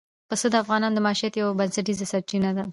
[0.29, 2.63] پسه د افغانانو د معیشت یوه بنسټیزه سرچینه ده.